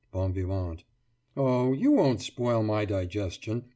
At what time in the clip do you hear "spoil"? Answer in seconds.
2.23-2.63